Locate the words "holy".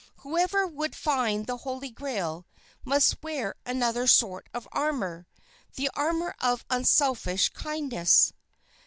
1.57-1.91